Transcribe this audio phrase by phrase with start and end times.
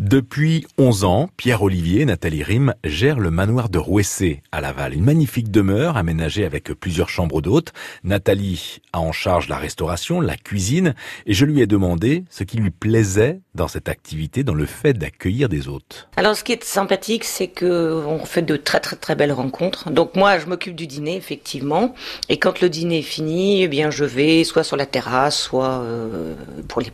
[0.00, 4.94] Depuis 11 ans, Pierre-Olivier et Nathalie Rim gèrent le manoir de Rouessé à Laval.
[4.94, 7.74] Une magnifique demeure aménagée avec plusieurs chambres d'hôtes.
[8.02, 10.94] Nathalie a en charge la restauration, la cuisine
[11.26, 14.94] et je lui ai demandé ce qui lui plaisait dans cette activité, dans le fait
[14.94, 16.08] d'accueillir des hôtes.
[16.16, 19.90] Alors ce qui est sympathique, c'est que on fait de très très très belles rencontres.
[19.90, 21.94] Donc moi, je m'occupe du dîner effectivement
[22.30, 25.82] et quand le dîner est fini, eh bien je vais soit sur la terrasse, soit
[25.82, 26.34] euh,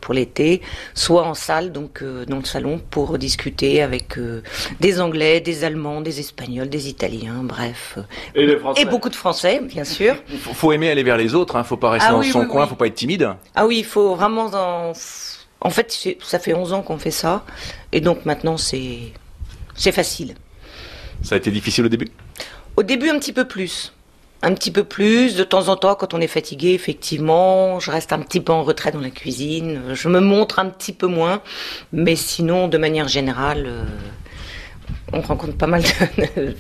[0.01, 0.61] pour l'été,
[0.95, 2.81] soit en salle donc euh, dans le salon
[3.19, 4.43] discuter avec euh,
[4.81, 7.99] des Anglais, des Allemands, des Espagnols, des Italiens, bref.
[8.35, 10.17] Et, beaucoup de Français, bien sûr.
[10.31, 11.65] Il faut, aimer aller vers les autres, hein.
[11.65, 13.31] faut pas rester ah dans son coin, faut pas être timide.
[13.55, 14.47] Ah oui, il faut vraiment...
[14.53, 14.93] En,
[15.61, 17.45] en fait, ça fait 11 ans qu'on fait ça,
[17.93, 19.13] et donc maintenant c'est
[19.77, 20.35] facile.
[21.23, 22.09] Ça a été difficile au début?
[22.77, 23.93] Au début un petit peu plus
[24.47, 25.35] un petit peu plus.
[25.35, 28.63] De temps en temps, quand on est fatigué, effectivement, je reste un petit peu en
[28.63, 29.81] retrait dans la cuisine.
[29.93, 31.43] Je me montre un petit peu moins.
[31.93, 33.85] Mais sinon, de manière générale, euh,
[35.13, 35.83] on rencontre pas mal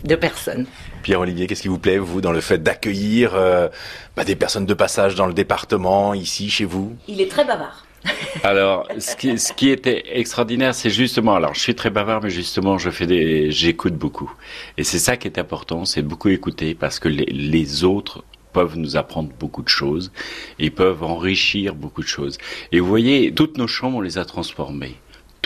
[0.04, 0.66] de, personnes.
[1.04, 3.68] Pierre-Olivier, qu'est-ce qui vous plaît, vous, dans le fait d'accueillir euh,
[4.16, 6.96] bah, des personnes de passage dans le département, ici, chez vous?
[7.06, 7.85] Il est très bavard.
[8.42, 12.90] Alors, ce qui, était extraordinaire, c'est justement, alors je suis très bavard, mais justement, je
[12.90, 14.32] fais des, j'écoute beaucoup.
[14.76, 18.76] Et c'est ça qui est important, c'est beaucoup écouter parce que les, les autres peuvent
[18.76, 20.12] nous apprendre beaucoup de choses
[20.58, 22.38] et peuvent enrichir beaucoup de choses.
[22.72, 24.96] Et vous voyez, toutes nos chambres, on les a transformées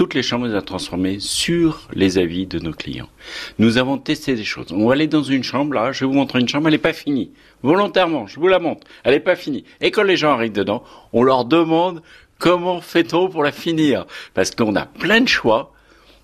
[0.00, 3.11] toutes les chambres, on les a transformées sur les avis de nos clients.
[3.58, 4.72] Nous avons testé des choses.
[4.72, 6.78] On va aller dans une chambre, là, je vais vous montrer une chambre, elle n'est
[6.78, 7.33] pas finie.
[7.62, 8.86] Volontairement, je vous la montre.
[9.05, 9.64] Elle n'est pas finie.
[9.83, 12.00] Et quand les gens arrivent dedans, on leur demande
[12.41, 14.06] Comment fait-on pour la finir?
[14.33, 15.74] Parce qu'on a plein de choix,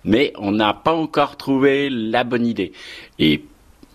[0.03, 2.71] mais on n'a pas encore trouvé la bonne idée.
[3.19, 3.43] Et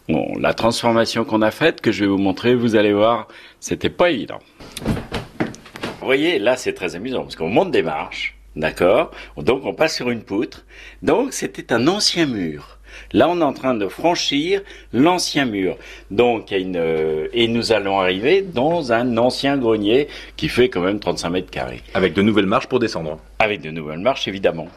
[0.08, 3.26] la transformation qu'on a faite, que je vais vous montrer, vous allez voir,
[3.58, 4.38] c'était pas évident.
[4.84, 9.10] Vous voyez, là c'est très amusant, parce qu'on monte des marches, d'accord?
[9.36, 10.64] Donc on passe sur une poutre.
[11.02, 12.78] Donc c'était un ancien mur.
[13.12, 14.62] Là, on est en train de franchir
[14.92, 15.76] l'ancien mur.
[16.10, 21.00] Donc, une, euh, et nous allons arriver dans un ancien grenier qui fait quand même
[21.00, 21.80] 35 mètres carrés.
[21.94, 23.18] Avec de nouvelles marches pour descendre.
[23.38, 24.68] Avec de nouvelles marches, évidemment.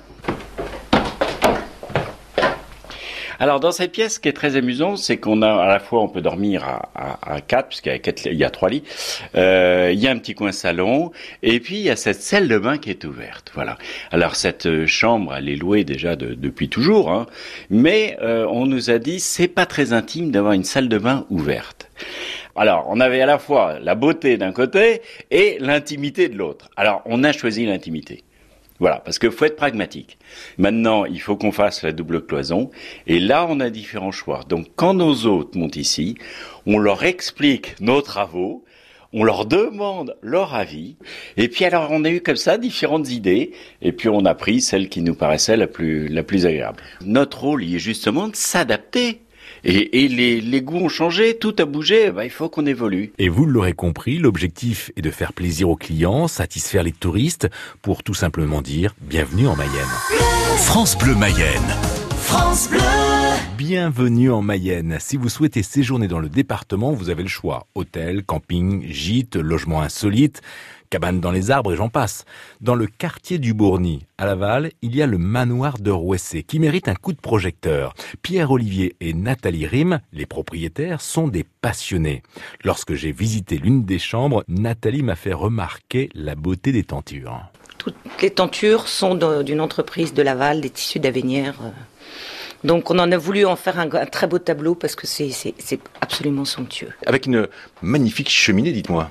[3.39, 6.01] Alors dans cette pièce, ce qui est très amusant, c'est qu'on a à la fois
[6.01, 6.63] on peut dormir
[6.95, 8.83] à, quatre, puisqu'il y a y a trois lits.
[9.35, 11.11] Euh, il y a un petit coin salon,
[11.43, 13.51] et puis il y a cette salle de bain qui est ouverte.
[13.53, 13.77] Voilà.
[14.11, 17.25] Alors cette chambre, elle est louée déjà depuis toujours, hein,
[17.69, 21.25] mais euh, on nous a dit c'est pas très intime d'avoir une salle de bain
[21.29, 21.89] ouverte.
[22.57, 26.69] Alors, on avait à la fois la beauté d'un côté et l'intimité de l'autre.
[26.77, 28.23] Alors, on a choisi l'intimité.
[28.79, 30.17] Voilà, parce que faut être pragmatique.
[30.57, 32.71] Maintenant, il faut qu'on fasse la double cloison,
[33.07, 34.41] et là, on a différents choix.
[34.49, 36.15] Donc, quand nos hôtes montent ici,
[36.65, 38.65] on leur explique nos travaux,
[39.13, 40.97] on leur demande leur avis,
[41.37, 44.59] et puis alors on a eu comme ça différentes idées, et puis on a pris
[44.59, 46.83] celle qui nous paraissait la plus, la plus agréable.
[47.05, 49.21] Notre rôle, il est justement de s'adapter
[49.63, 53.11] et, les, goûts ont changé, tout a bougé, bah, il faut qu'on évolue.
[53.17, 57.47] Et vous l'aurez compris, l'objectif est de faire plaisir aux clients, satisfaire les touristes,
[57.81, 59.73] pour tout simplement dire bienvenue en Mayenne.
[60.57, 62.04] France Bleu Mayenne.
[62.37, 62.81] France Bleu.
[63.57, 64.97] Bienvenue en Mayenne.
[64.99, 67.65] Si vous souhaitez séjourner dans le département, vous avez le choix.
[67.75, 70.41] Hôtel, camping, gîte, logement insolite
[70.89, 72.25] cabane dans les arbres et j'en passe.
[72.59, 76.59] Dans le quartier du Bourny, à Laval, il y a le manoir de Rouessé qui
[76.59, 77.93] mérite un coup de projecteur.
[78.21, 82.21] Pierre-Olivier et Nathalie Rim, les propriétaires, sont des passionnés.
[82.65, 87.39] Lorsque j'ai visité l'une des chambres, Nathalie m'a fait remarquer la beauté des tentures.
[87.77, 91.55] Toutes les tentures sont d'une entreprise de Laval, des tissus d'Avenière.
[92.63, 95.55] Donc on en a voulu en faire un, un très beau tableau parce que c'est
[96.01, 96.93] absolument somptueux.
[97.05, 97.47] Avec une
[97.81, 99.09] magnifique cheminée, dites-moi.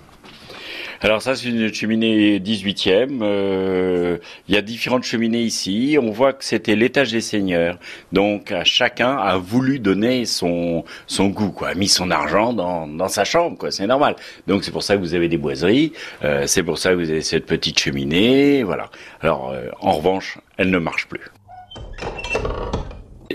[1.05, 3.19] Alors ça, c'est une cheminée 18e.
[3.21, 4.17] Euh,
[4.49, 5.99] il y a différentes cheminées ici.
[6.01, 7.79] On voit que c'était l'étage des seigneurs.
[8.13, 13.09] Donc chacun a voulu donner son son goût, quoi, a mis son argent dans, dans
[13.09, 13.71] sa chambre, quoi.
[13.71, 14.17] C'est normal.
[14.47, 15.93] Donc c'est pour ça que vous avez des boiseries.
[16.23, 18.91] Euh, c'est pour ça que vous avez cette petite cheminée, voilà.
[19.21, 21.21] Alors euh, en revanche, elle ne marche plus.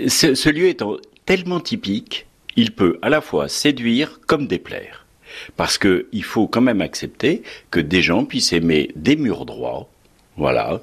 [0.08, 2.26] Ce, lieu étant tellement typique,
[2.56, 5.06] il peut à la fois séduire comme déplaire.
[5.56, 9.88] Parce que il faut quand même accepter que des gens puissent aimer des murs droits,
[10.36, 10.80] voilà,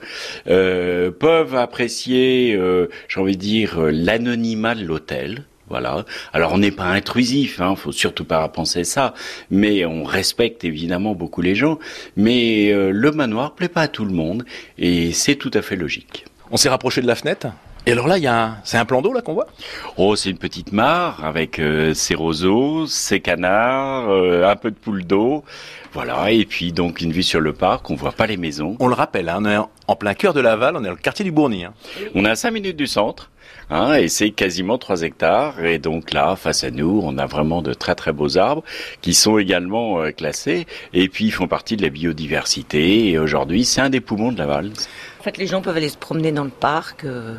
[0.48, 5.44] euh, peuvent apprécier, euh, j'ai envie de dire, l'anonymat de l'hôtel.
[5.70, 6.06] Voilà.
[6.32, 9.14] Alors on n'est pas intrusif, hein, faut surtout pas penser ça,
[9.52, 11.78] mais on respecte évidemment beaucoup les gens.
[12.16, 14.46] Mais euh, le manoir plaît pas à tout le monde
[14.78, 16.26] et c'est tout à fait logique.
[16.52, 17.48] On s'est rapproché de la fenêtre?
[17.88, 19.48] Et alors là, il y a c'est un plan d'eau là qu'on voit?
[19.96, 24.76] Oh, c'est une petite mare avec euh, ses roseaux, ses canards, euh, un peu de
[24.76, 25.46] poule d'eau.
[25.94, 28.76] Voilà, et puis donc une vue sur le parc, on voit pas les maisons.
[28.82, 29.58] On le rappelle, hein, on est
[29.88, 31.64] en plein cœur de Laval, on est dans le quartier du Bourny.
[31.64, 31.74] Hein.
[32.14, 33.32] On est à 5 minutes du centre.
[33.70, 35.64] Hein, et c'est quasiment 3 hectares.
[35.64, 38.64] Et donc là, face à nous, on a vraiment de très très beaux arbres
[39.02, 40.68] qui sont également euh, classés.
[40.94, 43.10] Et puis ils font partie de la biodiversité.
[43.10, 44.72] Et aujourd'hui, c'est un des poumons de Laval.
[45.20, 47.04] En fait, les gens peuvent aller se promener dans le parc.
[47.04, 47.36] euh,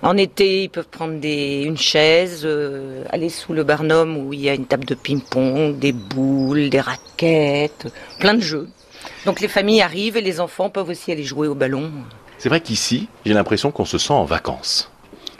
[0.00, 4.40] en été, ils peuvent prendre des, une chaise, euh, aller sous le barnum où il
[4.40, 7.88] y a une table de ping-pong, des boules, des raquettes,
[8.20, 8.68] plein de jeux.
[9.26, 11.90] Donc les familles arrivent et les enfants peuvent aussi aller jouer au ballon.
[12.38, 14.88] C'est vrai qu'ici, j'ai l'impression qu'on se sent en vacances.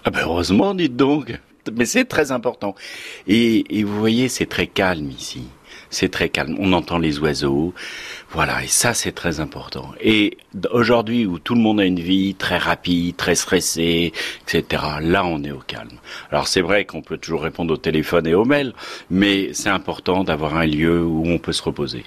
[0.08, 1.38] Ah ben heureusement, dites donc.
[1.76, 2.74] Mais c'est très important.
[3.26, 5.42] Et, et vous voyez, c'est très calme ici.
[5.90, 6.56] C'est très calme.
[6.58, 7.74] On entend les oiseaux.
[8.30, 8.64] Voilà.
[8.64, 9.90] Et ça, c'est très important.
[10.00, 10.38] Et
[10.70, 14.14] aujourd'hui, où tout le monde a une vie très rapide, très stressée,
[14.46, 15.98] etc., là, on est au calme.
[16.30, 18.72] Alors, c'est vrai qu'on peut toujours répondre au téléphone et aux mails,
[19.10, 22.02] mais c'est important d'avoir un lieu où on peut se reposer.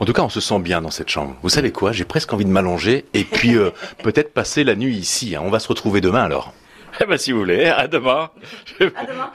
[0.00, 1.34] En tout cas, on se sent bien dans cette chambre.
[1.42, 1.92] Vous savez quoi?
[1.92, 3.70] J'ai presque envie de m'allonger et puis euh,
[4.02, 5.34] peut-être passer la nuit ici.
[5.34, 5.40] hein.
[5.42, 6.52] On va se retrouver demain alors.
[7.00, 8.30] Eh ben, si vous voulez, à demain.
[8.94, 9.32] À demain.